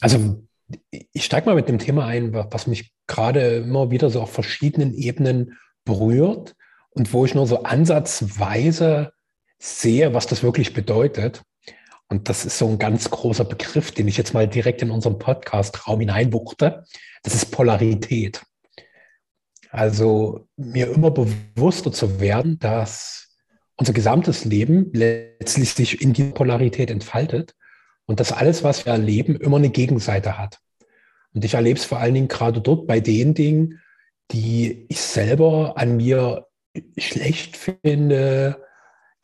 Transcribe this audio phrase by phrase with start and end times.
[0.00, 0.42] Also
[1.12, 4.94] ich steige mal mit dem Thema ein, was mich gerade immer wieder so auf verschiedenen
[4.94, 6.54] Ebenen berührt
[6.90, 9.12] und wo ich nur so ansatzweise
[9.58, 11.42] sehe, was das wirklich bedeutet.
[12.08, 15.18] Und das ist so ein ganz großer Begriff, den ich jetzt mal direkt in unserem
[15.18, 16.84] Podcast-Raum hineinbuchte.
[17.22, 18.42] Das ist Polarität.
[19.70, 23.30] Also mir immer bewusster zu werden, dass
[23.76, 27.54] unser gesamtes Leben letztlich sich in die Polarität entfaltet
[28.06, 30.58] und dass alles, was wir erleben, immer eine Gegenseite hat.
[31.34, 33.80] Und ich erlebe es vor allen Dingen gerade dort bei den Dingen,
[34.30, 36.46] die ich selber an mir
[36.96, 38.62] schlecht finde,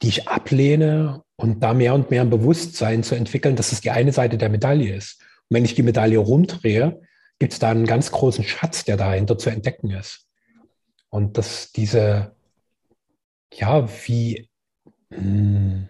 [0.03, 3.91] die ich ablehne und da mehr und mehr ein Bewusstsein zu entwickeln, dass es die
[3.91, 5.21] eine Seite der Medaille ist.
[5.49, 7.01] Und wenn ich die Medaille rumdrehe,
[7.39, 10.27] gibt es da einen ganz großen Schatz, der dahinter zu entdecken ist.
[11.11, 12.35] Und dass diese,
[13.53, 14.49] ja, wie,
[15.11, 15.89] hm,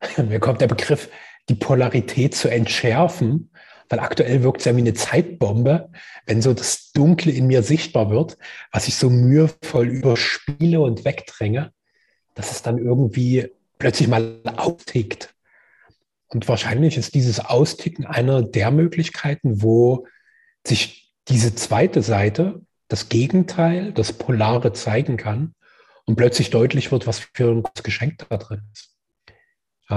[0.28, 1.08] mir kommt der Begriff,
[1.48, 3.50] die Polarität zu entschärfen,
[3.88, 5.90] weil aktuell wirkt es ja wie eine Zeitbombe,
[6.26, 8.38] wenn so das Dunkle in mir sichtbar wird,
[8.72, 11.72] was ich so mühevoll überspiele und wegdränge,
[12.34, 15.34] dass es dann irgendwie plötzlich mal austickt.
[16.28, 20.06] Und wahrscheinlich ist dieses Austicken einer der Möglichkeiten, wo
[20.66, 25.54] sich diese zweite Seite, das Gegenteil, das Polare zeigen kann
[26.06, 28.93] und plötzlich deutlich wird, was für ein Geschenk da drin ist.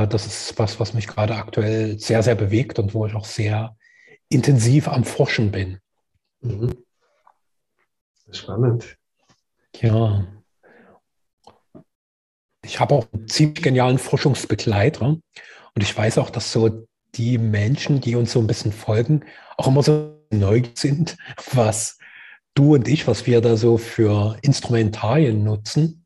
[0.05, 3.75] Das ist was, was mich gerade aktuell sehr, sehr bewegt und wo ich auch sehr
[4.29, 5.79] intensiv am Forschen bin.
[6.41, 6.75] Mhm.
[8.31, 8.97] Spannend.
[9.79, 10.25] Ja.
[12.63, 18.01] Ich habe auch einen ziemlich genialen Forschungsbegleiter und ich weiß auch, dass so die Menschen,
[18.01, 19.23] die uns so ein bisschen folgen,
[19.55, 21.17] auch immer so neu sind,
[21.53, 21.97] was
[22.53, 26.05] du und ich, was wir da so für Instrumentarien nutzen.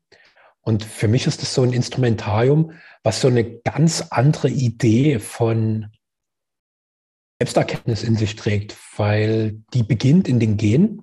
[0.60, 5.88] Und für mich ist das so ein Instrumentarium, was so eine ganz andere Idee von
[7.40, 11.02] Selbsterkenntnis in sich trägt, weil die beginnt in den Genen,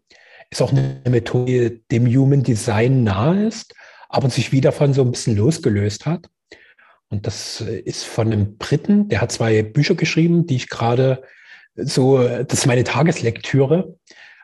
[0.50, 3.76] ist auch eine Methode, die dem Human Design nahe ist,
[4.08, 6.30] aber sich wieder von so ein bisschen losgelöst hat.
[7.10, 11.24] Und das ist von einem Briten, der hat zwei Bücher geschrieben, die ich gerade
[11.76, 13.98] so, das ist meine Tageslektüre.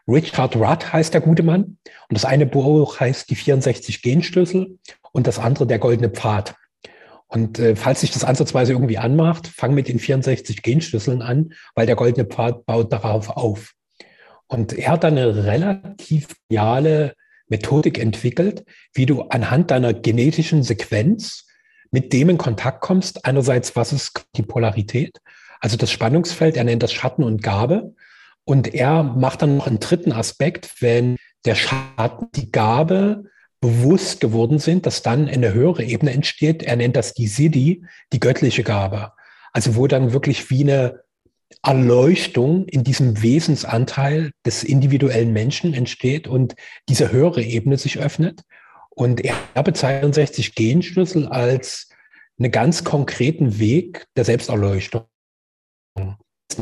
[0.07, 1.77] Richard Rudd heißt der gute Mann.
[2.09, 4.77] Und das eine Buch heißt Die 64 Genschlüssel
[5.11, 6.55] und das andere Der goldene Pfad.
[7.27, 11.85] Und äh, falls sich das ansatzweise irgendwie anmacht, fang mit den 64 Genschlüsseln an, weil
[11.85, 13.73] der goldene Pfad baut darauf auf.
[14.47, 17.13] Und er hat dann eine relativ geniale
[17.47, 18.63] Methodik entwickelt,
[18.93, 21.47] wie du anhand deiner genetischen Sequenz
[21.91, 23.25] mit dem in Kontakt kommst.
[23.25, 25.19] Einerseits, was ist die Polarität?
[25.59, 27.93] Also das Spannungsfeld, er nennt das Schatten und Gabe.
[28.43, 33.23] Und er macht dann noch einen dritten Aspekt, wenn der Schatten die Gabe
[33.65, 36.61] bewusst geworden sind, dass dann eine höhere Ebene entsteht.
[36.61, 37.83] Er nennt das die Siddhi,
[38.13, 39.11] die göttliche Gabe.
[39.53, 41.01] Also wo dann wirklich wie eine
[41.63, 46.55] Erleuchtung in diesem Wesensanteil des individuellen Menschen entsteht und
[46.89, 48.43] diese höhere Ebene sich öffnet.
[48.91, 51.89] Und er bezeichnet 60 Genschlüssel als
[52.37, 55.05] einen ganz konkreten Weg der Selbsterleuchtung.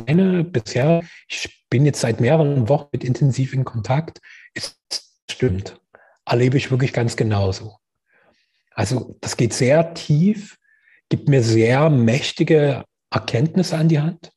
[0.07, 4.21] Meine bisher, ich bin jetzt seit mehreren Wochen mit intensiv in Kontakt,
[4.53, 4.77] ist
[5.29, 5.82] stimmt
[6.25, 7.77] erlebe ich wirklich ganz genauso.
[8.71, 10.57] Also das geht sehr tief,
[11.09, 14.31] gibt mir sehr mächtige Erkenntnisse an die Hand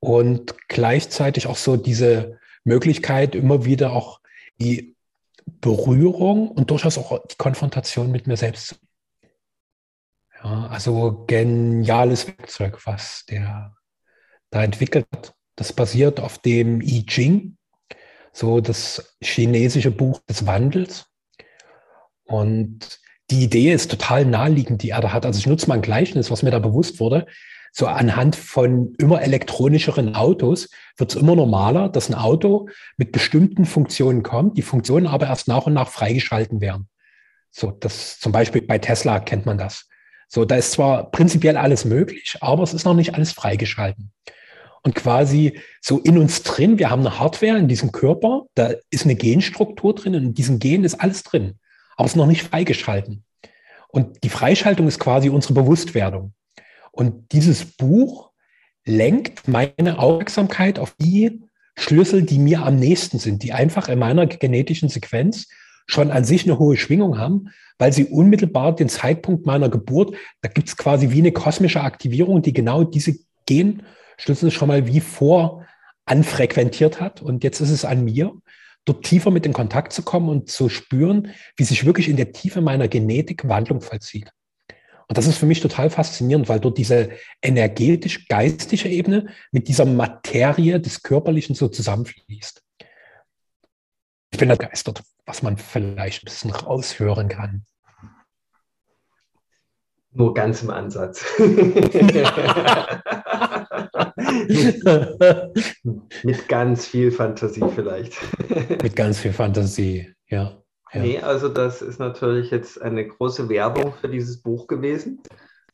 [0.00, 4.20] und gleichzeitig auch so diese Möglichkeit, immer wieder auch
[4.58, 4.96] die
[5.44, 8.80] Berührung und durchaus auch die Konfrontation mit mir selbst.
[10.42, 13.74] Ja, also geniales Werkzeug, was der
[14.50, 15.34] da entwickelt hat.
[15.54, 17.56] Das basiert auf dem I Ching,
[18.32, 21.06] so das chinesische Buch des Wandels.
[22.26, 23.00] Und
[23.30, 25.26] die Idee ist total naheliegend, die er da hat.
[25.26, 27.26] Also ich nutze mal ein Gleichnis, was mir da bewusst wurde.
[27.72, 33.64] So anhand von immer elektronischeren Autos wird es immer normaler, dass ein Auto mit bestimmten
[33.64, 36.88] Funktionen kommt, die Funktionen aber erst nach und nach freigeschalten werden.
[37.50, 39.88] So, das zum Beispiel bei Tesla kennt man das.
[40.28, 44.10] So, da ist zwar prinzipiell alles möglich, aber es ist noch nicht alles freigeschalten.
[44.82, 49.04] Und quasi so in uns drin, wir haben eine Hardware in diesem Körper, da ist
[49.04, 51.58] eine Genstruktur drin und in diesem Gen ist alles drin
[51.96, 53.24] aber es ist noch nicht freigeschalten.
[53.88, 56.34] Und die Freischaltung ist quasi unsere Bewusstwerdung.
[56.92, 58.30] Und dieses Buch
[58.84, 61.42] lenkt meine Aufmerksamkeit auf die
[61.76, 65.48] Schlüssel, die mir am nächsten sind, die einfach in meiner genetischen Sequenz
[65.86, 70.48] schon an sich eine hohe Schwingung haben, weil sie unmittelbar den Zeitpunkt meiner Geburt, da
[70.48, 73.14] gibt es quasi wie eine kosmische Aktivierung, die genau diese
[73.46, 75.64] Genschlüssel schon mal wie vor
[76.06, 77.20] anfrequentiert hat.
[77.20, 78.32] Und jetzt ist es an mir,
[78.86, 82.32] dort tiefer mit in Kontakt zu kommen und zu spüren, wie sich wirklich in der
[82.32, 84.30] Tiefe meiner Genetik Wandlung vollzieht.
[85.08, 87.10] Und das ist für mich total faszinierend, weil dort diese
[87.42, 92.62] energetisch-geistige Ebene mit dieser Materie des Körperlichen so zusammenfließt.
[94.32, 97.64] Ich bin begeistert, was man vielleicht ein bisschen raushören kann.
[100.10, 101.24] Nur ganz im Ansatz.
[106.22, 108.16] Mit ganz viel Fantasie vielleicht.
[108.82, 110.62] Mit ganz viel Fantasie, ja.
[110.92, 111.00] ja.
[111.00, 115.22] Nee, also das ist natürlich jetzt eine große Werbung für dieses Buch gewesen.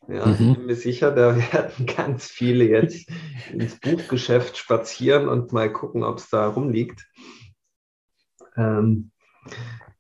[0.08, 0.32] Ja, mhm.
[0.32, 3.08] ich bin mir sicher, da werden ganz viele jetzt
[3.52, 7.06] ins Buchgeschäft spazieren und mal gucken, ob es da rumliegt.
[8.56, 9.12] Ähm,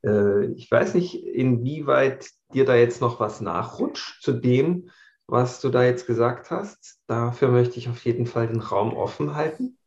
[0.04, 4.90] äh, ich weiß nicht, inwieweit dir da jetzt noch was nachrutscht zu dem,
[5.32, 6.98] was du da jetzt gesagt hast.
[7.06, 9.78] Dafür möchte ich auf jeden Fall den Raum offen halten.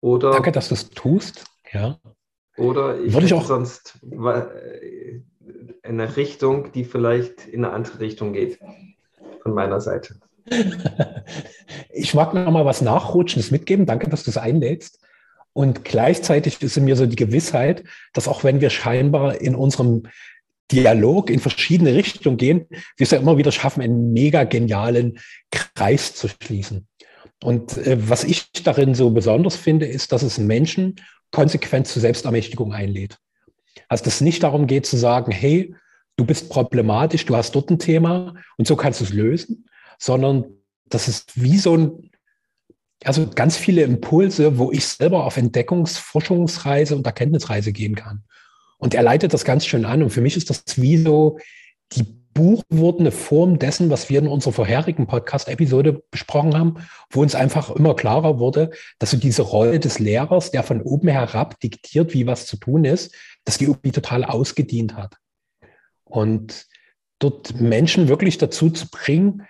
[0.00, 1.44] Oder, Danke, dass du es tust.
[1.72, 1.98] Ja.
[2.56, 5.20] Oder ich Würde ich auch sonst äh,
[5.82, 8.60] eine Richtung, die vielleicht in eine andere Richtung geht,
[9.42, 10.20] von meiner Seite.
[11.90, 13.86] ich mag noch mal was Nachrutschendes mitgeben.
[13.86, 15.00] Danke, dass du es einlädst.
[15.52, 17.82] Und gleichzeitig ist in mir so die Gewissheit,
[18.12, 20.04] dass auch wenn wir scheinbar in unserem
[20.72, 25.18] Dialog in verschiedene Richtungen gehen, wir es ja immer wieder schaffen, einen mega genialen
[25.50, 26.88] Kreis zu schließen.
[27.42, 30.96] Und äh, was ich darin so besonders finde, ist, dass es Menschen
[31.30, 33.18] konsequent zur Selbstermächtigung einlädt.
[33.88, 35.74] Also dass es nicht darum geht zu sagen, hey,
[36.16, 40.44] du bist problematisch, du hast dort ein Thema und so kannst du es lösen, sondern
[40.88, 42.10] das ist wie so ein,
[43.04, 48.24] also ganz viele Impulse, wo ich selber auf Entdeckungs-, Forschungsreise und Erkenntnisreise gehen kann.
[48.82, 50.02] Und er leitet das ganz schön an.
[50.02, 51.38] Und für mich ist das wie so
[51.92, 52.02] die
[52.34, 56.74] buchwordene Form dessen, was wir in unserer vorherigen Podcast-Episode besprochen haben,
[57.08, 61.06] wo uns einfach immer klarer wurde, dass so diese Rolle des Lehrers, der von oben
[61.06, 63.14] herab diktiert, wie was zu tun ist,
[63.44, 65.14] dass die irgendwie total ausgedient hat.
[66.02, 66.66] Und
[67.20, 69.46] dort Menschen wirklich dazu zu bringen,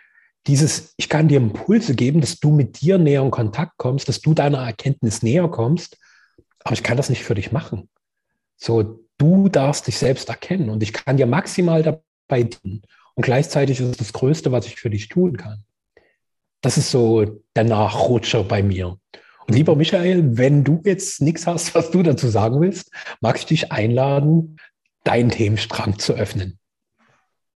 [0.46, 4.20] dieses, ich kann dir Impulse geben, dass du mit dir näher in Kontakt kommst, dass
[4.20, 5.96] du deiner Erkenntnis näher kommst,
[6.64, 7.88] aber ich kann das nicht für dich machen.
[8.58, 12.82] So, du darfst dich selbst erkennen und ich kann dir maximal dabei dienen.
[13.14, 15.64] Und gleichzeitig ist es das Größte, was ich für dich tun kann.
[16.60, 17.24] Das ist so
[17.54, 18.98] der Nachrutscher bei mir.
[19.46, 22.90] Und lieber Michael, wenn du jetzt nichts hast, was du dazu sagen willst,
[23.20, 24.56] mag ich dich einladen,
[25.04, 26.58] deinen Themenstrang zu öffnen.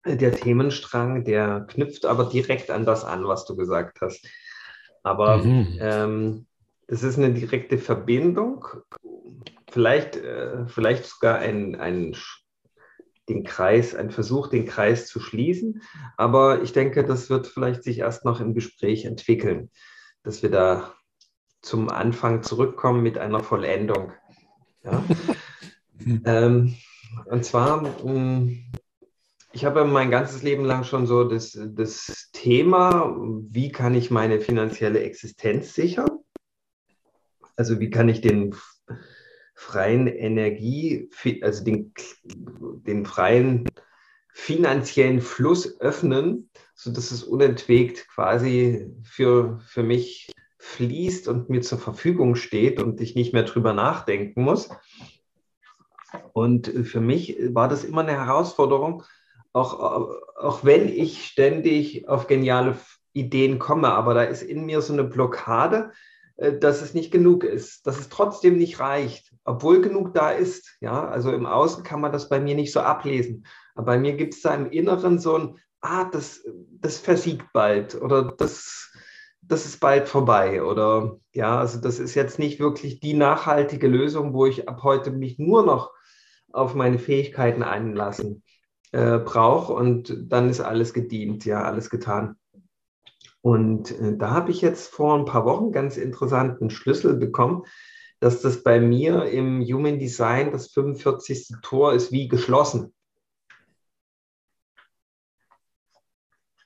[0.06, 4.28] Der Themenstrang, der knüpft aber direkt an das an, was du gesagt hast.
[5.02, 5.78] Aber mhm.
[5.80, 6.46] ähm,
[6.88, 8.66] das ist eine direkte Verbindung
[9.76, 12.16] vielleicht, äh, vielleicht sogar ein, ein,
[13.28, 15.82] den Kreis, ein Versuch, den Kreis zu schließen.
[16.16, 19.70] Aber ich denke, das wird vielleicht sich erst noch im Gespräch entwickeln,
[20.24, 20.94] dass wir da
[21.62, 24.14] zum Anfang zurückkommen mit einer Vollendung.
[24.86, 25.04] Ja?
[26.26, 26.76] ähm,
[27.26, 28.72] und zwar, hm,
[29.52, 33.14] ich habe mein ganzes Leben lang schon so das, das Thema,
[33.50, 36.15] wie kann ich meine finanzielle Existenz sichern?
[37.56, 38.56] Also wie kann ich den
[39.54, 41.10] freien Energie,
[41.42, 41.94] also den,
[42.26, 43.66] den freien
[44.34, 50.30] finanziellen Fluss öffnen, sodass es unentwegt quasi für, für mich
[50.60, 54.70] fließt und mir zur Verfügung steht und ich nicht mehr drüber nachdenken muss.
[56.34, 59.04] Und für mich war das immer eine Herausforderung,
[59.54, 59.80] auch,
[60.38, 62.78] auch wenn ich ständig auf geniale
[63.14, 65.92] Ideen komme, aber da ist in mir so eine Blockade,
[66.38, 70.78] dass es nicht genug ist, dass es trotzdem nicht reicht, obwohl genug da ist.
[70.82, 73.46] Ja, also im Außen kann man das bei mir nicht so ablesen.
[73.76, 76.44] Aber bei mir gibt es da im Inneren so ein, ah, das,
[76.80, 78.92] das versiegt bald oder das,
[79.42, 80.64] das ist bald vorbei.
[80.64, 85.12] Oder ja, also das ist jetzt nicht wirklich die nachhaltige Lösung, wo ich ab heute
[85.12, 85.94] mich nur noch
[86.52, 88.44] auf meine Fähigkeiten einlassen
[88.92, 92.38] äh, brauche und dann ist alles gedient, ja, alles getan.
[93.46, 97.64] Und äh, da habe ich jetzt vor ein paar Wochen ganz interessanten Schlüssel bekommen,
[98.20, 101.58] dass das bei mir im Human Design das 45.
[101.62, 102.92] Tor ist wie geschlossen.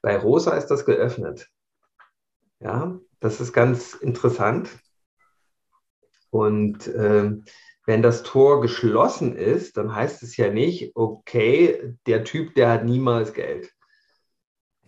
[0.01, 1.49] Bei Rosa ist das geöffnet.
[2.61, 4.69] Ja, das ist ganz interessant.
[6.29, 7.33] Und äh,
[7.87, 12.85] wenn das Tor geschlossen ist, dann heißt es ja nicht, okay, der Typ, der hat
[12.85, 13.69] niemals Geld,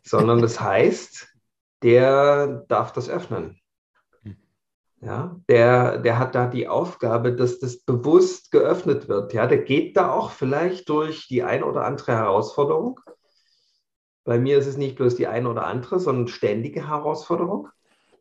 [0.04, 1.31] sondern das heißt,
[1.84, 3.60] der darf das öffnen.
[4.24, 4.38] Hm.
[5.02, 9.34] Ja, der, der hat da die Aufgabe, dass das bewusst geöffnet wird.
[9.34, 13.00] Ja, der geht da auch vielleicht durch die ein oder andere Herausforderung.
[14.24, 17.70] Bei mir ist es nicht bloß die eine oder andere, sondern ständige Herausforderung.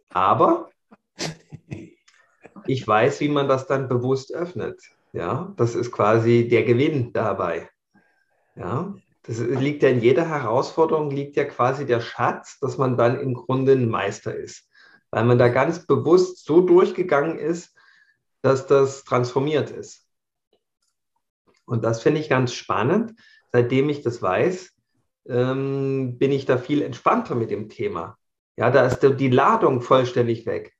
[0.08, 0.70] Aber
[2.66, 4.80] ich weiß, wie man das dann bewusst öffnet.
[5.12, 7.68] Ja, das ist quasi der Gewinn dabei.
[8.54, 8.94] Ja,
[9.30, 13.34] Das liegt ja in jeder Herausforderung, liegt ja quasi der Schatz, dass man dann im
[13.34, 14.68] Grunde ein Meister ist.
[15.12, 17.72] Weil man da ganz bewusst so durchgegangen ist,
[18.42, 20.04] dass das transformiert ist.
[21.64, 23.14] Und das finde ich ganz spannend.
[23.52, 24.72] Seitdem ich das weiß,
[25.28, 28.18] ähm, bin ich da viel entspannter mit dem Thema.
[28.56, 30.74] Ja, da ist die Ladung vollständig weg.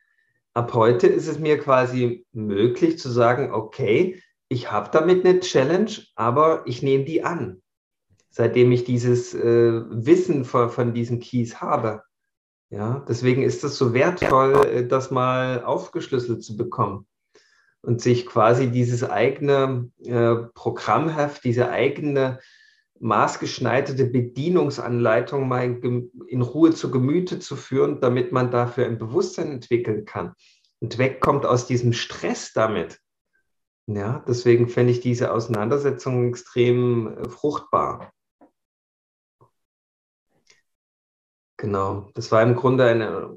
[0.55, 5.93] Ab heute ist es mir quasi möglich zu sagen, okay, ich habe damit eine Challenge,
[6.17, 7.60] aber ich nehme die an,
[8.31, 12.03] seitdem ich dieses äh, Wissen von, von diesen Keys habe.
[12.71, 17.07] Ja, deswegen ist es so wertvoll, äh, das mal aufgeschlüsselt zu bekommen
[17.83, 22.39] und sich quasi dieses eigene äh, Programmheft, diese eigene
[23.01, 29.51] maßgeschneiderte Bedienungsanleitung mal in, in, Ruhe zu Gemüte zu führen, damit man dafür ein Bewusstsein
[29.51, 30.35] entwickeln kann
[30.81, 33.01] und wegkommt aus diesem Stress damit.
[33.87, 38.13] Ja, deswegen fände ich diese Auseinandersetzung extrem äh, fruchtbar.
[41.61, 43.37] Genau, das war im Grunde eine,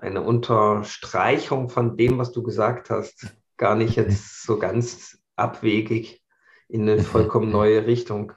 [0.00, 3.36] eine Unterstreichung von dem, was du gesagt hast.
[3.56, 6.22] Gar nicht jetzt so ganz abwegig
[6.68, 8.34] in eine vollkommen neue Richtung.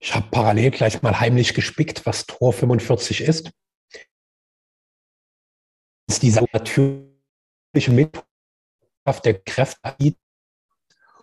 [0.00, 3.52] Ich habe parallel gleich mal heimlich gespickt, was Tor 45 ist.
[6.08, 10.16] Das ist diese natürliche Mitgliedschaft der Kräfte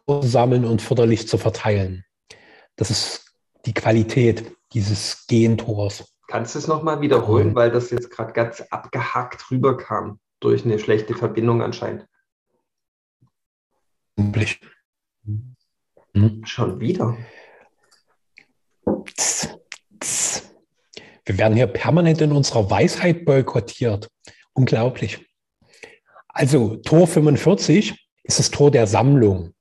[0.08, 2.06] zu sammeln und förderlich zu verteilen.
[2.78, 3.31] Das ist
[3.66, 6.14] die Qualität dieses Gentors.
[6.28, 10.80] Kannst du es nochmal wiederholen, um, weil das jetzt gerade ganz abgehackt rüberkam durch eine
[10.80, 12.08] schlechte Verbindung anscheinend?
[16.14, 16.42] Hm?
[16.46, 17.18] Schon wieder.
[21.26, 24.10] Wir werden hier permanent in unserer Weisheit boykottiert.
[24.54, 25.26] Unglaublich.
[26.28, 29.54] Also Tor 45 ist das Tor der Sammlung.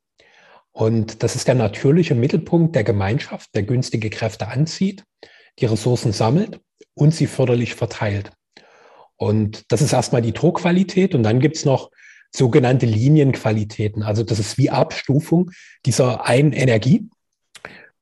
[0.72, 5.04] Und das ist der natürliche Mittelpunkt der Gemeinschaft, der günstige Kräfte anzieht,
[5.58, 6.60] die Ressourcen sammelt
[6.94, 8.30] und sie förderlich verteilt.
[9.16, 11.14] Und das ist erstmal die Torqualität.
[11.14, 11.90] Und dann gibt es noch
[12.32, 14.02] sogenannte Linienqualitäten.
[14.02, 15.50] Also das ist wie Abstufung
[15.84, 17.08] dieser einen Energie.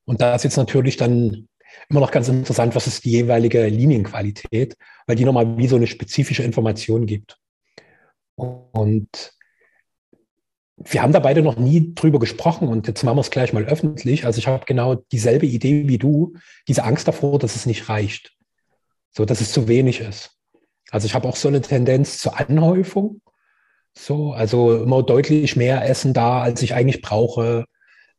[0.04, 1.48] Und da ist jetzt natürlich dann
[1.88, 5.87] immer noch ganz interessant, was ist die jeweilige Linienqualität, weil die nochmal wie so eine
[5.87, 7.38] spezifische Information gibt.
[8.37, 9.32] Und
[10.85, 13.64] wir haben da beide noch nie drüber gesprochen und jetzt machen wir es gleich mal
[13.64, 14.25] öffentlich.
[14.25, 16.35] Also ich habe genau dieselbe Idee wie du,
[16.68, 18.32] diese Angst davor, dass es nicht reicht.
[19.11, 20.37] So, dass es zu wenig ist.
[20.90, 23.20] Also ich habe auch so eine Tendenz zur Anhäufung
[23.99, 27.64] so, also immer deutlich mehr Essen da, als ich eigentlich brauche.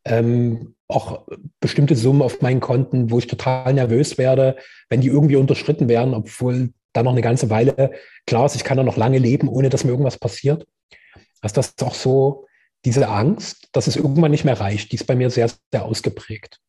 [0.06, 1.26] Ähm, auch
[1.60, 4.58] bestimmte Summen auf meinen Konten, wo ich total nervös werde,
[4.90, 7.92] wenn die irgendwie unterschritten werden, obwohl da noch eine ganze Weile
[8.26, 10.66] klar ist, ich kann da noch lange leben, ohne dass mir irgendwas passiert.
[11.42, 12.48] Also das auch so
[12.86, 16.60] diese Angst, dass es irgendwann nicht mehr reicht, die ist bei mir sehr, sehr ausgeprägt.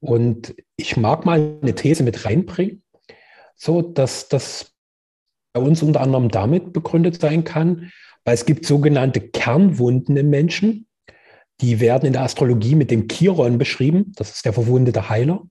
[0.00, 2.82] Und ich mag mal eine These mit reinbringen,
[3.54, 4.72] so dass das
[5.52, 7.92] bei uns unter anderem damit begründet sein kann,
[8.24, 10.86] weil es gibt sogenannte Kernwunden im Menschen.
[11.60, 14.12] Die werden in der Astrologie mit dem Chiron beschrieben.
[14.16, 15.42] Das ist der verwundete Heiler.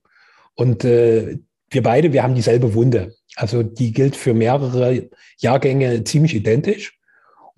[0.56, 1.38] Und äh,
[1.70, 3.16] wir beide, wir haben dieselbe Wunde.
[3.36, 7.00] Also die gilt für mehrere Jahrgänge ziemlich identisch.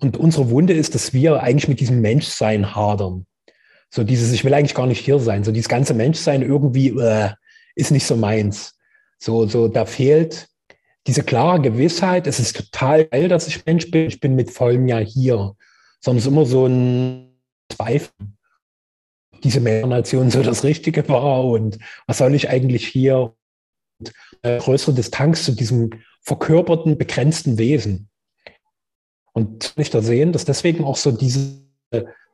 [0.04, 3.24] Und unsere Wunde ist, dass wir eigentlich mit diesem Menschsein hadern.
[3.88, 5.44] So dieses, ich will eigentlich gar nicht hier sein.
[5.44, 7.30] So dieses ganze Menschsein irgendwie äh,
[7.74, 8.76] ist nicht so meins.
[9.18, 10.48] So, so da fehlt
[11.06, 14.88] diese klare Gewissheit, es ist total geil, dass ich Mensch bin, ich bin mit vollem
[14.88, 15.54] Jahr hier,
[16.00, 18.12] sondern es ist immer so ein Zweifel.
[19.42, 23.34] Diese Nation so das Richtige war und was soll ich eigentlich hier?
[24.00, 28.10] Und eine größere Distanz zu diesem verkörperten, begrenzten Wesen.
[29.34, 31.60] Und nicht da sehen, dass deswegen auch so diese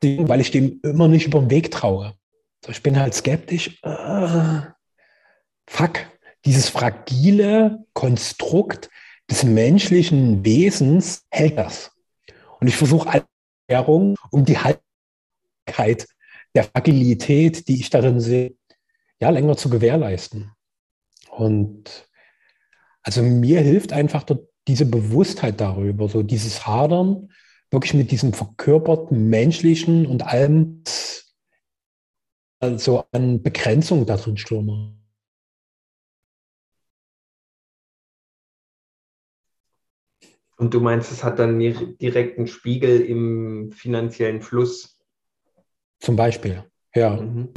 [0.01, 2.13] Dinge, weil ich dem immer nicht über den Weg traue.
[2.63, 3.79] So, ich bin halt skeptisch.
[3.81, 4.61] Äh,
[5.67, 5.99] fuck,
[6.45, 8.89] dieses fragile Konstrukt
[9.29, 11.91] des menschlichen Wesens hält das.
[12.59, 13.25] Und ich versuche
[13.67, 16.07] Erklärung um die Haltbarkeit
[16.53, 18.55] der Fragilität, die ich darin sehe,
[19.19, 20.51] ja, länger zu gewährleisten.
[21.29, 22.07] Und
[23.01, 24.23] also mir hilft einfach
[24.67, 27.29] diese Bewusstheit darüber, so dieses Hadern,
[27.71, 30.83] wirklich mit diesem verkörperten menschlichen und allem
[32.77, 35.01] so an Begrenzung darin stürmen.
[40.57, 44.99] Und du meinst, es hat dann direkt einen Spiegel im finanziellen Fluss?
[45.99, 46.63] Zum Beispiel,
[46.93, 47.19] ja.
[47.19, 47.49] Mhm.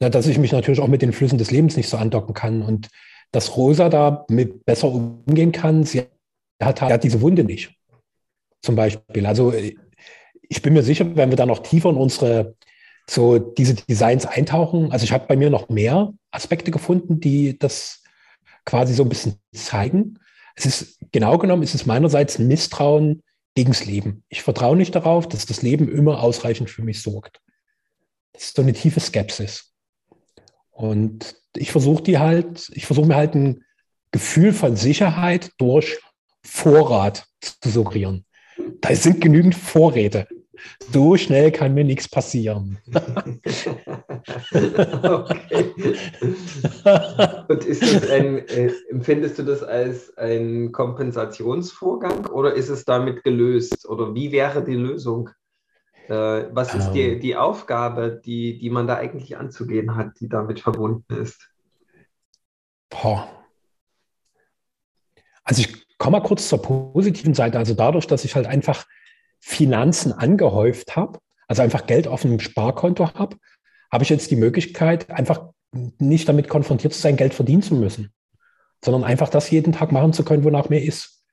[0.00, 0.08] ja.
[0.08, 2.88] Dass ich mich natürlich auch mit den Flüssen des Lebens nicht so andocken kann und
[3.32, 5.84] dass Rosa da mit besser umgehen kann.
[5.84, 6.04] Sie
[6.62, 7.74] hat, hat diese Wunde nicht.
[8.62, 9.26] Zum Beispiel.
[9.26, 9.52] Also
[10.48, 12.54] ich bin mir sicher, wenn wir da noch tiefer in unsere
[13.08, 14.90] so diese Designs eintauchen.
[14.90, 18.02] Also ich habe bei mir noch mehr Aspekte gefunden, die das
[18.64, 20.18] quasi so ein bisschen zeigen.
[20.56, 23.22] Es ist genau genommen, ist es meinerseits ein Misstrauen
[23.54, 24.24] gegens Leben.
[24.28, 27.40] Ich vertraue nicht darauf, dass das Leben immer ausreichend für mich sorgt.
[28.32, 29.72] Das ist so eine tiefe Skepsis.
[30.76, 33.64] Und ich versuche die halt, ich versuche mir halt ein
[34.12, 35.98] Gefühl von Sicherheit durch
[36.42, 38.26] Vorrat zu suggerieren.
[38.82, 40.28] Da sind genügend Vorräte.
[40.92, 42.78] So schnell kann mir nichts passieren.
[45.02, 45.72] okay.
[47.48, 53.22] Und ist das ein, äh, empfindest du das als ein Kompensationsvorgang oder ist es damit
[53.22, 53.88] gelöst?
[53.88, 55.30] Oder wie wäre die Lösung?
[56.08, 57.20] Äh, was ist die, ähm.
[57.20, 61.50] die Aufgabe, die, die man da eigentlich anzugehen hat, die damit verbunden ist?
[62.90, 63.28] Boah.
[65.42, 67.58] Also ich komme mal kurz zur positiven Seite.
[67.58, 68.86] Also dadurch, dass ich halt einfach
[69.40, 73.36] Finanzen angehäuft habe, also einfach Geld auf einem Sparkonto habe,
[73.92, 75.50] habe ich jetzt die Möglichkeit, einfach
[75.98, 78.12] nicht damit konfrontiert zu sein, Geld verdienen zu müssen,
[78.84, 81.24] sondern einfach das jeden Tag machen zu können, wonach mir ist.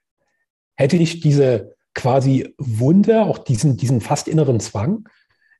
[0.76, 5.08] Hätte ich diese quasi Wunde, auch diesen, diesen fast inneren Zwang,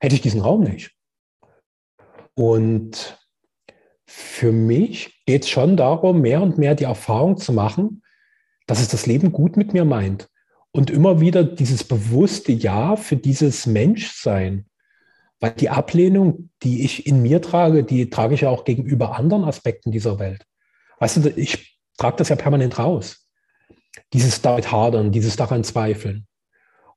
[0.00, 0.92] hätte ich diesen Raum nicht.
[2.34, 3.18] Und
[4.06, 8.02] für mich geht es schon darum, mehr und mehr die Erfahrung zu machen,
[8.66, 10.28] dass es das Leben gut mit mir meint
[10.72, 14.66] und immer wieder dieses bewusste Ja für dieses Menschsein.
[15.40, 19.44] Weil die Ablehnung, die ich in mir trage, die trage ich ja auch gegenüber anderen
[19.44, 20.44] Aspekten dieser Welt.
[20.98, 23.23] Weißt du, ich trage das ja permanent raus.
[24.12, 26.26] Dieses damit hadern, dieses daran zweifeln.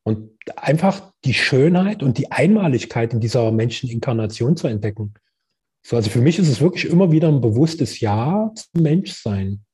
[0.03, 5.13] Und einfach die Schönheit und die Einmaligkeit in dieser Menscheninkarnation zu entdecken.
[5.83, 9.65] So, also für mich ist es wirklich immer wieder ein bewusstes Ja zum Menschsein.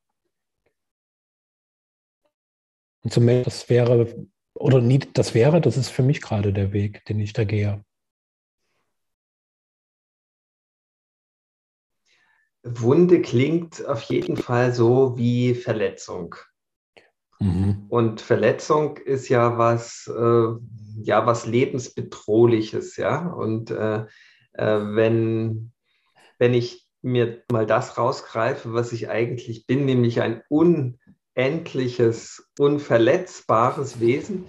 [3.03, 6.71] Und zum Mensch, das wäre, oder nie das wäre, das ist für mich gerade der
[6.71, 7.83] Weg, den ich da gehe.
[12.63, 16.35] Wunde klingt auf jeden Fall so wie Verletzung.
[17.43, 17.85] Mhm.
[17.89, 20.47] Und Verletzung ist ja was, äh,
[21.01, 23.27] ja, was lebensbedrohliches, ja.
[23.27, 24.05] Und äh,
[24.53, 25.71] äh, wenn,
[26.39, 30.99] wenn ich mir mal das rausgreife, was ich eigentlich bin, nämlich ein un
[31.35, 34.45] endliches, unverletzbares Wesen,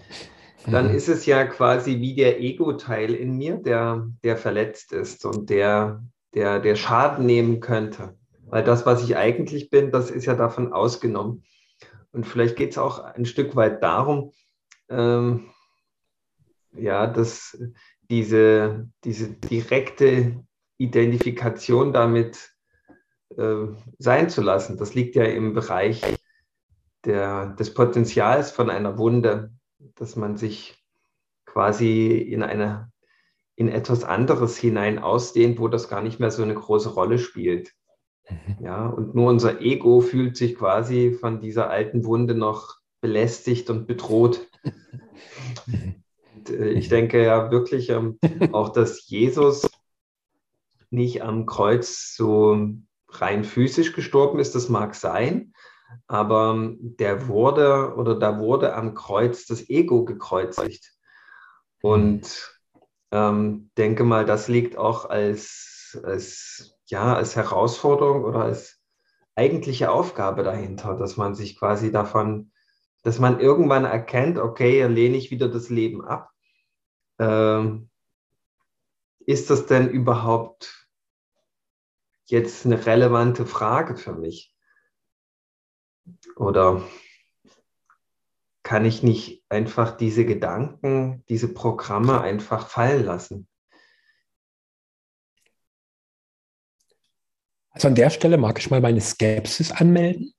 [0.67, 0.95] dann mhm.
[0.95, 6.05] ist es ja quasi wie der Ego-Teil in mir, der, der verletzt ist und der,
[6.35, 8.17] der, der Schaden nehmen könnte.
[8.47, 11.43] Weil das, was ich eigentlich bin, das ist ja davon ausgenommen.
[12.15, 14.33] Und vielleicht geht es auch ein Stück weit darum,
[14.89, 15.51] ähm,
[16.73, 17.59] ja, dass
[18.09, 20.45] diese, diese direkte
[20.79, 22.53] Identifikation damit
[23.37, 23.67] äh,
[23.99, 24.77] sein zu lassen.
[24.77, 26.03] Das liegt ja im Bereich
[27.05, 29.53] der, des Potenzials von einer Wunde,
[29.97, 30.81] dass man sich
[31.47, 32.93] quasi in eine
[33.57, 37.73] in etwas anderes hinein ausdehnt, wo das gar nicht mehr so eine große Rolle spielt.
[38.29, 38.65] Mhm.
[38.65, 43.87] Ja, und nur unser Ego fühlt sich quasi von dieser alten Wunde noch belästigt und
[43.87, 44.49] bedroht.
[46.35, 48.19] und, äh, ich denke ja wirklich ähm,
[48.53, 49.69] auch, dass Jesus
[50.91, 52.57] nicht am Kreuz so
[53.09, 55.53] rein physisch gestorben ist, das mag sein,
[56.07, 60.93] aber der wurde oder da wurde am Kreuz das Ego gekreuzigt.
[61.83, 62.55] Und
[63.11, 68.81] ähm, denke mal, das liegt auch als, als, ja, als Herausforderung oder als
[69.35, 72.53] eigentliche Aufgabe dahinter, dass man sich quasi davon,
[73.03, 76.31] dass man irgendwann erkennt, okay, lehne ich wieder das Leben ab.
[77.19, 77.91] Ähm,
[79.27, 80.89] ist das denn überhaupt
[82.27, 84.55] jetzt eine relevante Frage für mich?
[86.37, 86.83] Oder
[88.63, 93.49] kann ich nicht einfach diese Gedanken, diese Programme einfach fallen lassen?
[97.75, 100.33] Also an der Stelle mag ich mal meine Skepsis anmelden.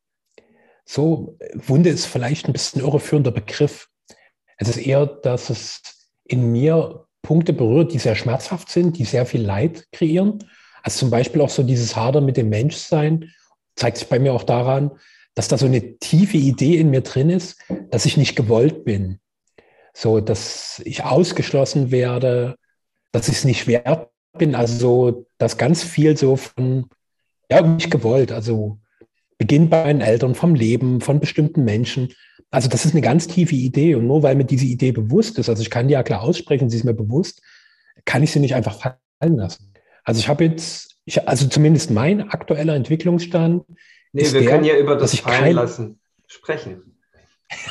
[0.85, 3.89] So, Wunde ist vielleicht ein bisschen irreführender Begriff.
[4.57, 5.81] Es ist eher, dass es
[6.23, 10.39] in mir Punkte berührt, die sehr schmerzhaft sind, die sehr viel Leid kreieren.
[10.81, 13.31] Also zum Beispiel auch so dieses Hader mit dem Menschsein
[13.75, 14.91] zeigt sich bei mir auch daran,
[15.33, 19.19] dass da so eine tiefe Idee in mir drin ist, dass ich nicht gewollt bin.
[19.93, 22.55] So, dass ich ausgeschlossen werde,
[23.11, 24.55] dass ich es nicht wert bin.
[24.55, 26.89] Also, dass ganz viel so von,
[27.51, 28.31] ja, nicht gewollt.
[28.31, 28.79] Also,
[29.37, 32.13] beginnt bei meinen Eltern, vom Leben, von bestimmten Menschen.
[32.51, 33.95] Also, das ist eine ganz tiefe Idee.
[33.95, 36.69] Und nur weil mir diese Idee bewusst ist, also ich kann die ja klar aussprechen,
[36.69, 37.41] sie ist mir bewusst,
[38.05, 39.73] kann ich sie nicht einfach fallen lassen.
[40.03, 43.63] Also, ich habe jetzt, ich, also zumindest mein aktueller Entwicklungsstand
[44.15, 45.55] Nee, wir der, können ja über das Fallen kein...
[45.55, 46.97] lassen sprechen.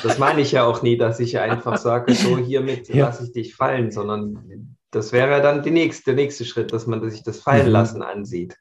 [0.03, 3.07] Das meine ich ja auch nie, dass ich einfach sage, so hiermit ja.
[3.07, 7.09] lasse ich dich fallen, sondern das wäre dann die nächste, der nächste Schritt, dass man
[7.11, 7.73] sich das fallen mhm.
[7.73, 8.59] lassen ansieht.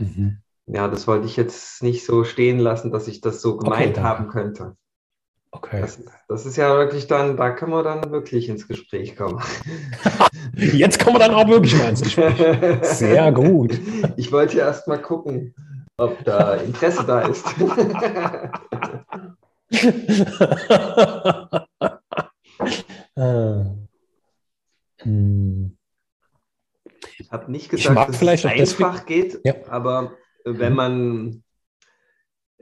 [0.00, 0.38] Mhm.
[0.66, 4.06] Ja, das wollte ich jetzt nicht so stehen lassen, dass ich das so gemeint okay,
[4.06, 4.76] haben könnte.
[5.52, 5.80] Okay.
[5.80, 9.42] Das, das, ist ja wirklich dann, da können wir dann wirklich ins Gespräch kommen.
[10.54, 12.36] Jetzt kommen wir dann auch wirklich mal ins Gespräch.
[12.82, 13.76] Sehr gut.
[14.16, 15.52] Ich wollte ja erst mal gucken,
[15.96, 17.44] ob da Interesse da ist.
[27.30, 29.54] Ich habe nicht gesagt, dass es einfach geht, ja.
[29.68, 31.44] aber wenn man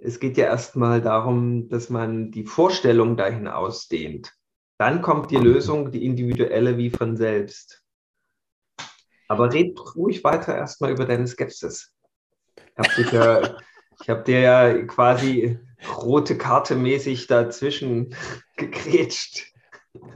[0.01, 4.35] es geht ja erstmal darum, dass man die Vorstellung dahin ausdehnt.
[4.79, 7.83] Dann kommt die Lösung, die individuelle, wie von selbst.
[9.27, 11.93] Aber red ruhig weiter erstmal über deine Skepsis.
[12.97, 13.57] Ich habe
[14.07, 15.59] ja, hab dir ja quasi
[15.97, 18.15] rote Karte mäßig dazwischen
[18.57, 19.53] gegrätscht.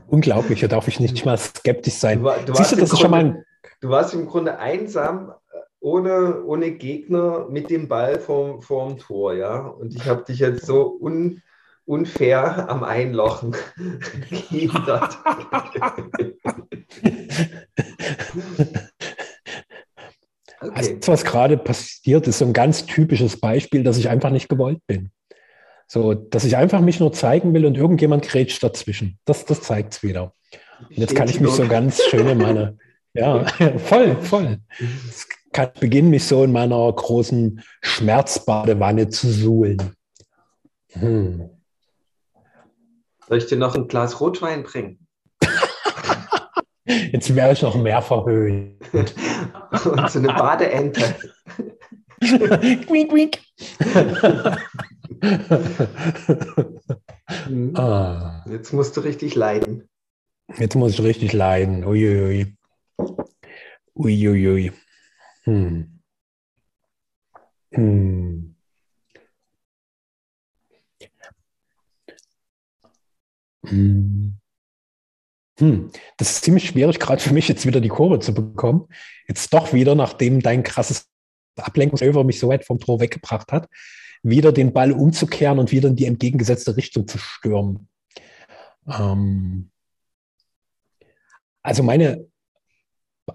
[0.06, 2.22] Unglaublich, da darf ich nicht mal skeptisch sein.
[2.22, 3.44] Du, du Siehst du, das ist schon mal ein...
[3.80, 5.34] Du warst im Grunde einsam
[5.82, 9.66] ohne, ohne Gegner mit dem Ball vorm, vorm Tor, ja.
[9.66, 11.42] Und ich habe dich jetzt so un,
[11.84, 13.56] unfair am Einlochen
[14.30, 15.18] gehindert.
[15.50, 16.34] Okay.
[20.74, 24.80] Also, was gerade passiert, ist so ein ganz typisches Beispiel, dass ich einfach nicht gewollt
[24.86, 25.10] bin.
[25.88, 29.18] So, dass ich einfach mich nur zeigen will und irgendjemand grätscht dazwischen.
[29.24, 30.32] Das, das zeigt es wieder.
[30.88, 32.78] Und jetzt kann ich mich so ganz schön in meine,
[33.14, 33.44] ja,
[33.78, 34.58] voll, voll.
[34.78, 39.94] Das kann ich beginnen, mich so in meiner großen Schmerzbadewanne zu suhlen.
[40.92, 41.50] Hm.
[43.28, 45.06] Soll ich dir noch ein Glas Rotwein bringen?
[46.84, 48.82] Jetzt wäre ich noch mehr verhöhnt.
[48.92, 51.14] Und so eine Badeente.
[52.20, 53.40] quiek, quiek.
[57.74, 58.44] ah.
[58.48, 59.88] Jetzt musst du richtig leiden.
[60.58, 61.84] Jetzt muss ich richtig leiden.
[61.84, 62.54] Uiuiui.
[63.94, 64.72] Uiuiui.
[65.44, 66.00] Hm.
[67.72, 68.54] Hm.
[75.58, 75.92] Hm.
[76.16, 78.88] Das ist ziemlich schwierig, gerade für mich jetzt wieder die Kurve zu bekommen.
[79.28, 81.08] Jetzt doch wieder, nachdem dein krasses
[81.56, 83.68] Ablenkungsöver mich so weit vom Tor weggebracht hat,
[84.22, 87.88] wieder den Ball umzukehren und wieder in die entgegengesetzte Richtung zu stürmen.
[88.86, 89.70] Ähm
[91.62, 92.26] also meine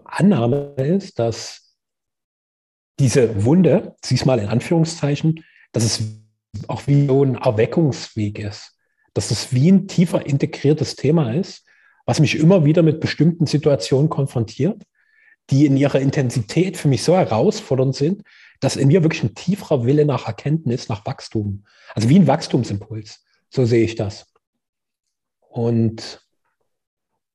[0.06, 1.76] Annahme ist, dass
[3.00, 6.04] diese Wunde, siehst mal in Anführungszeichen, dass es
[6.67, 8.78] auch wie so ein Erweckungsweg ist,
[9.13, 11.65] dass es wie ein tiefer integriertes Thema ist,
[12.06, 14.84] was mich immer wieder mit bestimmten Situationen konfrontiert,
[15.50, 18.23] die in ihrer Intensität für mich so herausfordernd sind,
[18.60, 23.23] dass in mir wirklich ein tieferer Wille nach Erkenntnis, nach Wachstum, also wie ein Wachstumsimpuls,
[23.50, 24.34] so sehe ich das.
[25.50, 26.27] Und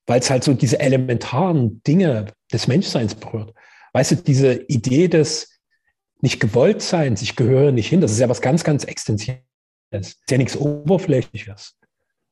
[0.07, 3.55] weil es halt so diese elementaren Dinge des Menschseins berührt.
[3.93, 5.61] Weißt du, diese Idee des,
[6.21, 8.87] nicht gewollt sein, ich gehöre nicht hin, das ist ja was ganz, ganz.
[8.87, 11.77] Das ist ja nichts Oberflächliches.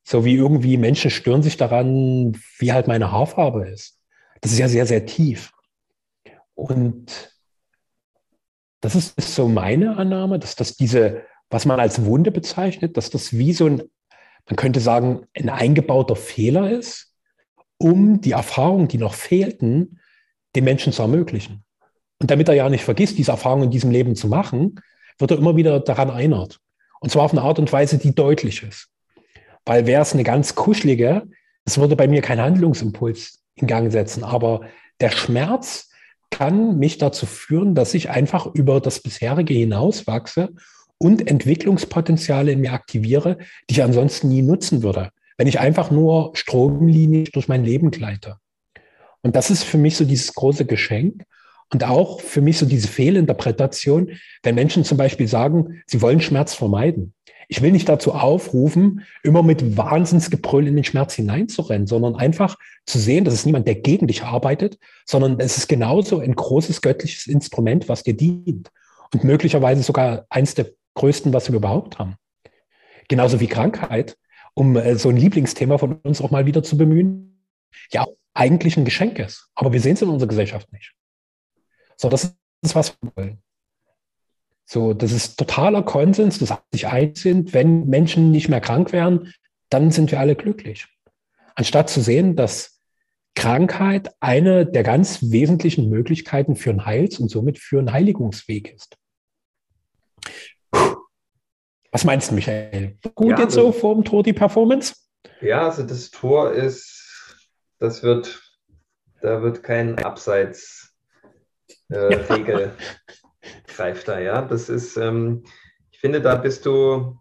[0.03, 3.99] So wie irgendwie Menschen stören sich daran, wie halt meine Haarfarbe ist.
[4.41, 5.53] Das ist ja sehr, sehr tief.
[6.55, 7.35] Und
[8.81, 13.11] das ist, ist so meine Annahme, dass das diese, was man als Wunde bezeichnet, dass
[13.11, 13.83] das wie so ein,
[14.49, 17.10] man könnte sagen, ein eingebauter Fehler ist,
[17.81, 19.99] um die Erfahrungen, die noch fehlten,
[20.55, 21.65] den Menschen zu ermöglichen.
[22.21, 24.81] Und damit er ja nicht vergisst, diese Erfahrung in diesem Leben zu machen,
[25.19, 26.61] wird er immer wieder daran erinnert.
[27.01, 28.89] Und zwar auf eine Art und Weise, die deutlich ist.
[29.65, 31.23] Weil wäre es eine ganz kuschelige,
[31.65, 34.25] es würde bei mir keinen Handlungsimpuls in Gang setzen.
[34.25, 34.63] Aber
[35.01, 35.89] der Schmerz
[36.31, 40.51] kann mich dazu führen, dass ich einfach über das bisherige hinauswachse
[40.99, 43.39] und Entwicklungspotenziale in mir aktiviere,
[43.69, 48.37] die ich ansonsten nie nutzen würde, wenn ich einfach nur stromlinisch durch mein Leben gleite.
[49.23, 51.25] Und das ist für mich so dieses große Geschenk,
[51.73, 56.53] und auch für mich so diese Fehlinterpretation, wenn Menschen zum Beispiel sagen, sie wollen Schmerz
[56.53, 57.15] vermeiden.
[57.49, 62.99] Ich will nicht dazu aufrufen, immer mit Wahnsinnsgebrüll in den Schmerz hineinzurennen, sondern einfach zu
[62.99, 67.27] sehen, dass es niemand, der gegen dich arbeitet, sondern es ist genauso ein großes göttliches
[67.27, 68.69] Instrument, was dir dient.
[69.15, 72.17] Und möglicherweise sogar eins der größten, was wir überhaupt haben.
[73.09, 74.19] Genauso wie Krankheit,
[74.55, 77.47] um äh, so ein Lieblingsthema von uns auch mal wieder zu bemühen,
[77.93, 79.49] ja, eigentlich ein Geschenk ist.
[79.55, 80.95] Aber wir sehen es in unserer Gesellschaft nicht.
[81.97, 83.43] So, das ist, was wir wollen.
[84.65, 87.53] So, das ist totaler Konsens, dass sich eins sind.
[87.53, 89.33] Wenn Menschen nicht mehr krank werden,
[89.69, 90.87] dann sind wir alle glücklich.
[91.57, 92.81] Anstatt zu sehen, dass
[93.35, 98.97] Krankheit eine der ganz wesentlichen Möglichkeiten für einen Heils- und somit für einen Heiligungsweg ist.
[101.93, 102.99] Was meinst du, Michael?
[103.15, 104.95] Gut ja, jetzt so vor dem Tor die Performance?
[105.41, 107.39] Ja, also das Tor ist,
[107.79, 108.41] das wird
[109.21, 110.95] da wird kein Abseits
[111.89, 112.75] äh, Regel
[113.67, 114.43] greift da, ja.
[114.43, 115.45] Das ist, ähm,
[115.91, 117.19] ich finde, da bist du,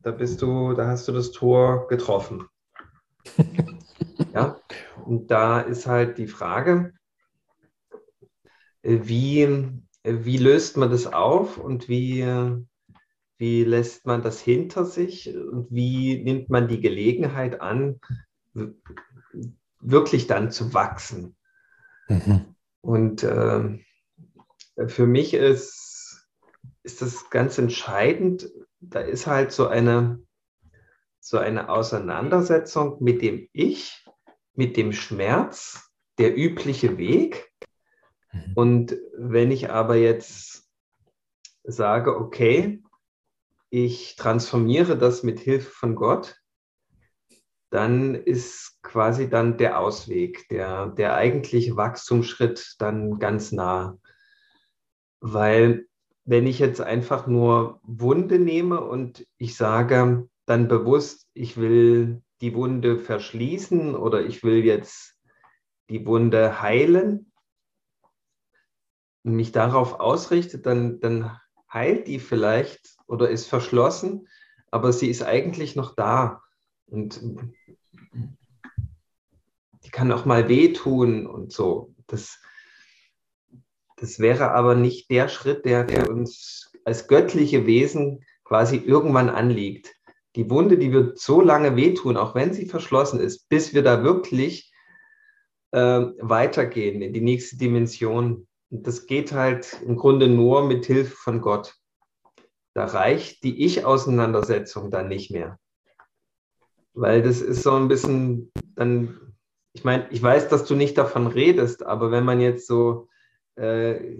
[0.00, 2.46] da bist du, da hast du das Tor getroffen.
[4.34, 4.58] ja,
[5.04, 6.92] und da ist halt die Frage,
[8.82, 9.70] wie,
[10.02, 12.22] wie löst man das auf und wie,
[13.42, 17.98] wie lässt man das hinter sich und wie nimmt man die Gelegenheit an,
[19.80, 21.34] wirklich dann zu wachsen?
[22.06, 22.54] Mhm.
[22.82, 23.80] Und äh,
[24.86, 26.24] für mich ist,
[26.84, 28.48] ist das ganz entscheidend.
[28.78, 30.22] Da ist halt so eine,
[31.18, 34.06] so eine Auseinandersetzung mit dem Ich,
[34.54, 37.50] mit dem Schmerz, der übliche Weg.
[38.30, 38.52] Mhm.
[38.54, 40.70] Und wenn ich aber jetzt
[41.64, 42.81] sage, okay,
[43.72, 46.36] ich transformiere das mit Hilfe von Gott,
[47.70, 53.96] dann ist quasi dann der Ausweg, der, der eigentliche Wachstumsschritt dann ganz nah.
[55.20, 55.86] Weil
[56.26, 62.54] wenn ich jetzt einfach nur Wunde nehme und ich sage dann bewusst, ich will die
[62.54, 65.16] Wunde verschließen oder ich will jetzt
[65.88, 67.32] die Wunde heilen
[69.24, 71.38] und mich darauf ausrichte, dann, dann
[71.72, 74.28] heilt die vielleicht oder ist verschlossen,
[74.70, 76.42] aber sie ist eigentlich noch da.
[76.86, 77.22] Und
[79.84, 81.94] die kann auch mal wehtun und so.
[82.06, 82.40] Das,
[83.96, 89.94] das wäre aber nicht der Schritt, der für uns als göttliche Wesen quasi irgendwann anliegt.
[90.36, 94.02] Die Wunde, die wird so lange wehtun, auch wenn sie verschlossen ist, bis wir da
[94.02, 94.72] wirklich
[95.72, 98.46] äh, weitergehen in die nächste Dimension.
[98.74, 101.74] Das geht halt im Grunde nur mit Hilfe von Gott.
[102.72, 105.58] Da reicht die Ich-Auseinandersetzung dann nicht mehr.
[106.94, 109.34] Weil das ist so ein bisschen dann,
[109.74, 113.08] ich meine, ich weiß, dass du nicht davon redest, aber wenn man jetzt so
[113.56, 114.16] äh,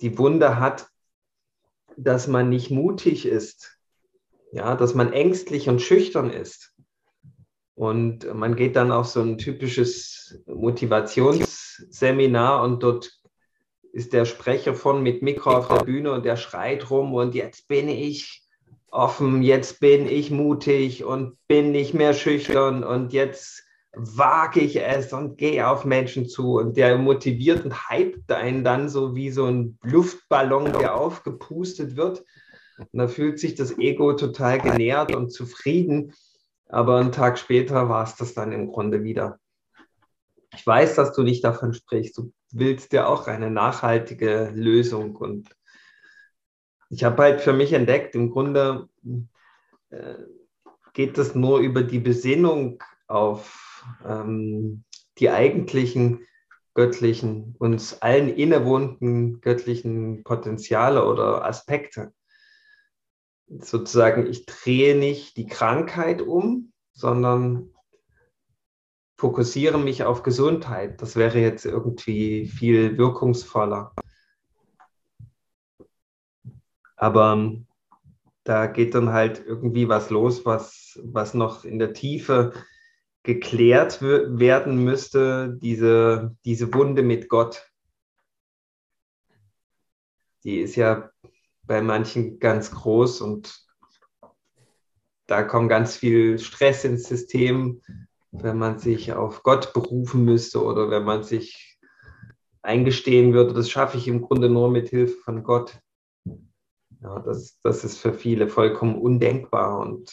[0.00, 0.88] die Wunde hat,
[1.98, 3.76] dass man nicht mutig ist,
[4.50, 6.74] ja, dass man ängstlich und schüchtern ist.
[7.74, 13.17] Und man geht dann auf so ein typisches Motivationsseminar und dort
[13.98, 17.66] ist der Sprecher von mit Mikro auf der Bühne und der schreit rum und jetzt
[17.66, 18.44] bin ich
[18.90, 25.12] offen, jetzt bin ich mutig und bin nicht mehr schüchtern und jetzt wage ich es
[25.12, 29.46] und gehe auf Menschen zu und der motiviert und hypt einen dann so wie so
[29.46, 32.24] ein Luftballon, der aufgepustet wird.
[32.78, 36.12] Und da fühlt sich das Ego total genährt und zufrieden,
[36.68, 39.40] aber einen Tag später war es das dann im Grunde wieder.
[40.54, 42.16] Ich weiß, dass du nicht davon sprichst.
[42.18, 45.54] Du willst ja auch eine nachhaltige Lösung und
[46.90, 48.88] ich habe halt für mich entdeckt, im Grunde
[49.90, 50.14] äh,
[50.94, 54.84] geht es nur über die Besinnung auf ähm,
[55.18, 56.26] die eigentlichen
[56.74, 62.12] göttlichen, uns allen innewohnten göttlichen Potenziale oder Aspekte.
[63.48, 67.74] Sozusagen, ich drehe nicht die Krankheit um, sondern
[69.18, 71.02] fokussiere mich auf Gesundheit.
[71.02, 73.92] Das wäre jetzt irgendwie viel wirkungsvoller.
[76.96, 77.66] Aber ähm,
[78.44, 82.52] da geht dann halt irgendwie was los, was, was noch in der Tiefe
[83.24, 87.70] geklärt werden müsste, diese, diese Wunde mit Gott.
[90.44, 91.10] Die ist ja
[91.64, 93.66] bei manchen ganz groß und
[95.26, 97.82] da kommt ganz viel Stress ins System,
[98.30, 101.78] wenn man sich auf Gott berufen müsste oder wenn man sich
[102.62, 105.78] eingestehen würde, das schaffe ich im Grunde nur mit Hilfe von Gott.
[107.00, 110.12] Ja, das, das ist für viele vollkommen undenkbar und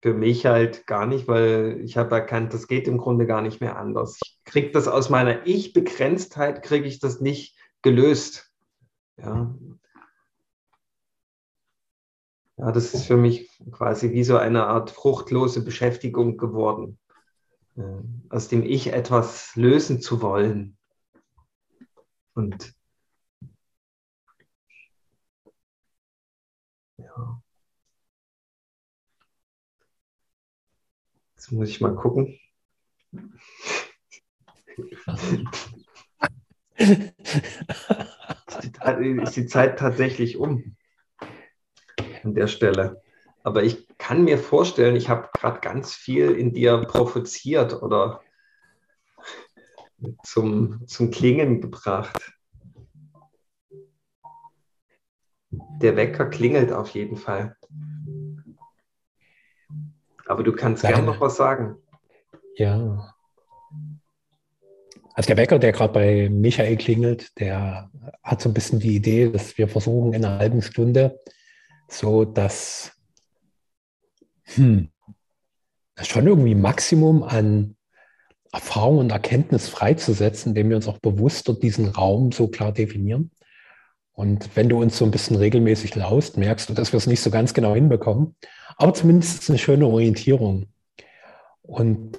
[0.00, 3.60] für mich halt gar nicht, weil ich habe erkannt, das geht im Grunde gar nicht
[3.60, 4.18] mehr anders.
[4.22, 8.52] Ich kriege das aus meiner Ich-Begrenztheit, kriege ich das nicht gelöst.
[9.16, 9.54] Ja.
[12.58, 16.98] Ja, das ist für mich quasi wie so eine Art fruchtlose Beschäftigung geworden,
[17.76, 17.82] äh,
[18.30, 20.76] aus dem Ich etwas lösen zu wollen.
[22.34, 22.74] Und
[26.96, 27.42] ja.
[31.36, 32.40] Jetzt muss ich mal gucken.
[39.22, 40.76] ist die Zeit tatsächlich um
[42.24, 43.02] an der Stelle.
[43.42, 48.20] Aber ich kann mir vorstellen, ich habe gerade ganz viel in dir provoziert oder
[50.22, 52.32] zum, zum Klingen gebracht.
[55.50, 57.56] Der Wecker klingelt auf jeden Fall.
[60.26, 61.76] Aber du kannst gerne noch was sagen.
[62.56, 63.14] Ja,
[65.14, 67.90] Also der Wecker, der gerade bei Michael klingelt, der
[68.22, 71.18] hat so ein bisschen die Idee, dass wir versuchen in einer halben Stunde
[71.88, 72.92] so das
[74.44, 74.88] hm,
[76.02, 77.76] schon irgendwie Maximum an
[78.52, 83.30] Erfahrung und Erkenntnis freizusetzen, indem wir uns auch bewusster diesen Raum so klar definieren.
[84.12, 87.20] Und wenn du uns so ein bisschen regelmäßig laust, merkst du, dass wir es nicht
[87.20, 88.34] so ganz genau hinbekommen.
[88.76, 90.66] Aber zumindest eine schöne Orientierung.
[91.62, 92.18] Und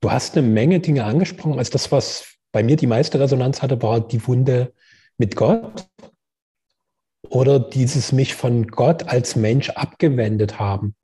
[0.00, 1.58] du hast eine Menge Dinge angesprochen.
[1.58, 4.72] Also das, was bei mir die meiste Resonanz hatte, war die Wunde
[5.18, 5.86] mit Gott
[7.30, 10.94] oder dieses mich von Gott als Mensch abgewendet haben.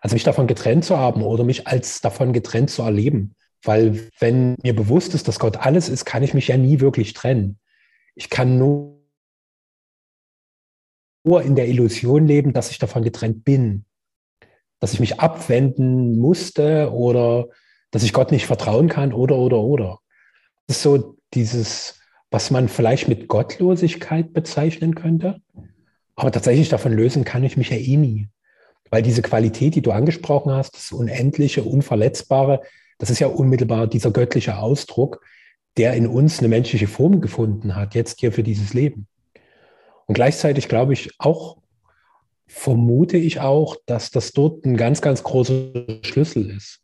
[0.00, 3.34] Also mich davon getrennt zu haben oder mich als davon getrennt zu erleben.
[3.62, 7.12] Weil wenn mir bewusst ist, dass Gott alles ist, kann ich mich ja nie wirklich
[7.12, 7.58] trennen.
[8.14, 8.96] Ich kann nur
[11.42, 13.84] in der Illusion leben, dass ich davon getrennt bin.
[14.78, 17.48] Dass ich mich abwenden musste oder
[17.90, 19.98] dass ich Gott nicht vertrauen kann oder, oder, oder.
[20.66, 25.40] Das ist so dieses, was man vielleicht mit Gottlosigkeit bezeichnen könnte.
[26.16, 28.28] Aber tatsächlich davon lösen kann ich mich ja eh nie.
[28.90, 32.62] Weil diese Qualität, die du angesprochen hast, das Unendliche, Unverletzbare,
[32.98, 35.24] das ist ja unmittelbar dieser göttliche Ausdruck,
[35.76, 39.06] der in uns eine menschliche Form gefunden hat, jetzt hier für dieses Leben.
[40.06, 41.58] Und gleichzeitig glaube ich auch,
[42.46, 46.80] vermute ich auch, dass das dort ein ganz, ganz großer Schlüssel ist.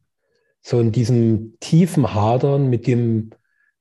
[0.60, 3.30] So in diesem tiefen Hadern mit dem,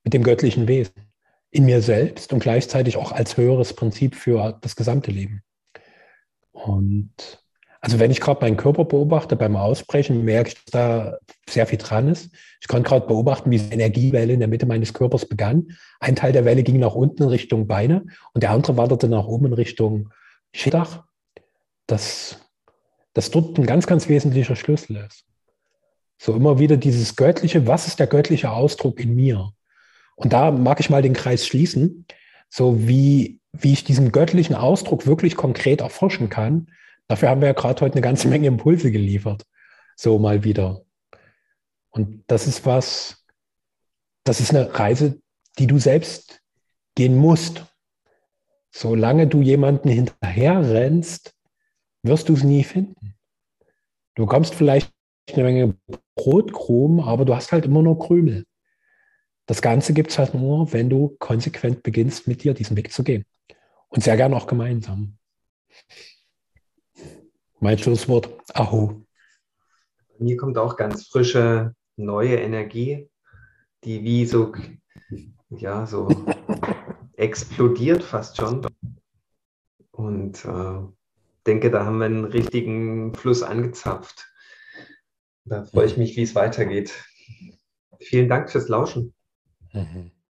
[0.04, 1.11] mit dem göttlichen Wesen
[1.52, 5.42] in mir selbst und gleichzeitig auch als höheres Prinzip für das gesamte Leben.
[6.50, 7.42] Und
[7.80, 11.78] also wenn ich gerade meinen Körper beobachte beim Ausbrechen, merke ich, dass da sehr viel
[11.78, 12.30] dran ist.
[12.60, 15.76] Ich konnte gerade beobachten, wie die Energiewelle in der Mitte meines Körpers begann.
[16.00, 19.26] Ein Teil der Welle ging nach unten in Richtung Beine und der andere wanderte nach
[19.26, 20.10] oben in Richtung
[20.54, 21.04] Schädach.
[21.88, 22.38] Dass,
[23.12, 25.26] dass dort ein ganz, ganz wesentlicher Schlüssel ist.
[26.16, 29.52] So immer wieder dieses Göttliche, was ist der göttliche Ausdruck in mir?
[30.22, 32.06] Und da mag ich mal den Kreis schließen,
[32.48, 36.70] so wie, wie ich diesen göttlichen Ausdruck wirklich konkret erforschen kann.
[37.08, 39.44] Dafür haben wir ja gerade heute eine ganze Menge Impulse geliefert.
[39.96, 40.84] So mal wieder.
[41.90, 43.26] Und das ist was,
[44.24, 45.20] das ist eine Reise,
[45.58, 46.40] die du selbst
[46.94, 47.64] gehen musst.
[48.70, 51.34] Solange du jemanden hinterher rennst,
[52.02, 53.14] wirst du es nie finden.
[54.14, 54.90] Du kommst vielleicht
[55.32, 55.76] eine Menge
[56.14, 58.44] Brotkrumen, aber du hast halt immer nur Krümel.
[59.46, 63.02] Das Ganze gibt es halt nur, wenn du konsequent beginnst, mit dir diesen Weg zu
[63.02, 63.24] gehen.
[63.88, 65.18] Und sehr gern auch gemeinsam.
[67.60, 69.04] Mein Schlusswort, Aho.
[70.18, 73.10] Mir kommt auch ganz frische, neue Energie,
[73.84, 74.52] die wie so,
[75.50, 76.08] ja, so
[77.16, 78.66] explodiert fast schon.
[79.90, 80.80] Und äh,
[81.46, 84.28] denke, da haben wir einen richtigen Fluss angezapft.
[85.44, 87.04] Da freue ich mich, wie es weitergeht.
[88.00, 89.14] Vielen Dank fürs Lauschen.
[89.74, 90.21] 嘿嘿